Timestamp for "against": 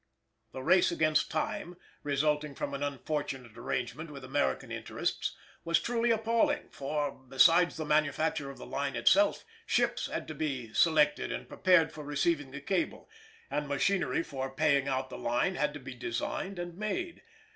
0.91-1.29